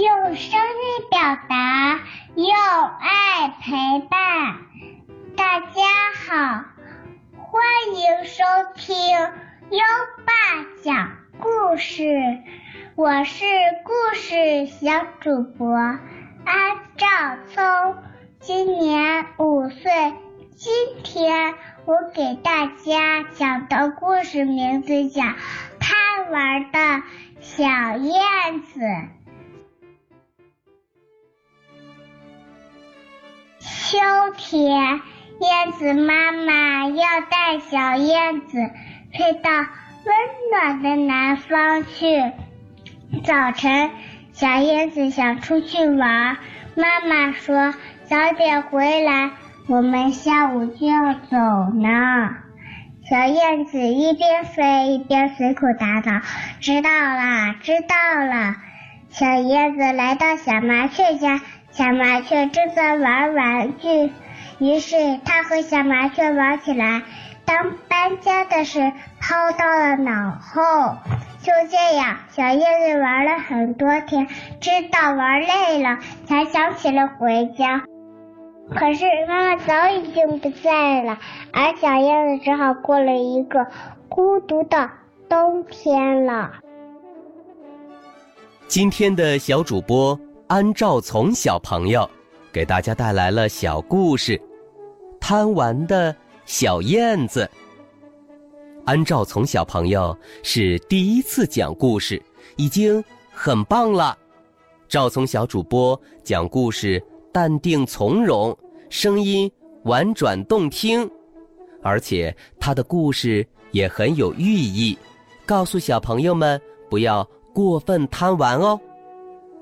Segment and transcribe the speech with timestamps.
[0.00, 1.98] 用声音表达，
[2.36, 2.54] 用
[3.00, 4.58] 爱陪伴。
[5.36, 5.82] 大家
[6.14, 6.64] 好，
[7.36, 7.60] 欢
[7.96, 8.44] 迎收
[8.76, 8.94] 听
[9.70, 9.80] 优
[10.24, 10.32] 爸
[10.84, 12.04] 讲故事，
[12.94, 13.44] 我是
[13.82, 15.98] 故事小主播安
[16.96, 17.06] 兆
[17.52, 17.96] 聪，
[18.38, 20.14] 今年五岁。
[20.54, 20.72] 今
[21.02, 21.54] 天
[21.86, 25.22] 我给大家讲的故事名字叫
[25.80, 27.02] 《贪玩的
[27.40, 27.64] 小
[27.96, 28.80] 燕子》。
[33.90, 33.98] 秋
[34.36, 35.00] 天，
[35.40, 38.58] 燕子妈妈要带小燕子
[39.14, 42.20] 飞到温暖的南方去。
[43.24, 43.90] 早晨，
[44.34, 46.36] 小燕子想出去玩，
[46.74, 47.72] 妈妈说
[48.04, 49.30] ：“早点回来。”
[49.68, 51.38] 我们下午就要走
[51.72, 52.36] 呢。
[53.08, 56.20] 小燕子一边飞一边随口答道
[56.60, 58.54] ：“知道了，知道了。”
[59.08, 64.12] 小燕子来到小麻雀家，小麻雀正在玩玩具，
[64.58, 67.02] 于是它和小麻雀玩起来，
[67.44, 70.96] 当搬家的事抛到了脑后。
[71.40, 74.26] 就这样，小燕子玩了很多天，
[74.60, 77.84] 直到玩累了，才想起了回家。
[78.74, 81.18] 可是妈妈早已经不在了，
[81.52, 83.66] 而小燕子只好过了一个
[84.08, 84.90] 孤独的
[85.28, 86.50] 冬天了。
[88.66, 92.08] 今天的小主播安兆从小朋友
[92.50, 94.32] 给大家带来了小故事
[95.20, 97.44] 《贪玩的小燕子》。
[98.86, 102.22] 安兆从小朋友是第一次讲故事，
[102.56, 104.16] 已经很棒了。
[104.88, 107.02] 赵从小主播讲故事。
[107.30, 108.56] 淡定从容，
[108.88, 109.48] 声音
[109.84, 111.08] 婉转动听，
[111.82, 114.98] 而且他的故事也很有寓意，
[115.44, 118.80] 告诉小朋友们不要过分贪玩哦。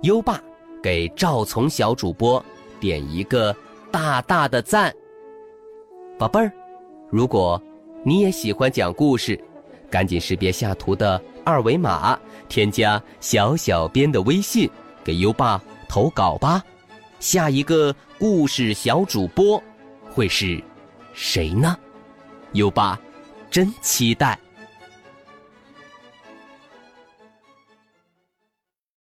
[0.03, 0.41] 优爸
[0.87, 2.41] 给赵从小主播
[2.79, 3.53] 点一个
[3.91, 4.95] 大大的赞。
[6.17, 6.53] 宝贝儿，
[7.11, 7.61] 如果
[8.05, 9.37] 你也喜欢讲故事，
[9.91, 12.17] 赶紧识别下图的二维码，
[12.49, 14.71] 添加小小编的微信，
[15.03, 16.63] 给优爸投稿吧。
[17.19, 19.61] 下一个故事小主播
[20.09, 20.63] 会是
[21.15, 21.77] 谁呢？
[22.53, 22.97] 优爸
[23.51, 24.39] 真期待。